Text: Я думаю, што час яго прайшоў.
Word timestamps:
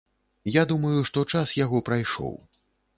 Я 0.51 0.63
думаю, 0.71 0.95
што 1.11 1.25
час 1.35 1.55
яго 1.65 1.85
прайшоў. 1.91 2.39